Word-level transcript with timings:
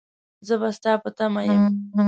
زه 0.47 0.53
به 0.61 0.69
ستا 0.77 0.91
په 1.03 1.09
تمه 1.17 1.41
يم. 1.47 1.63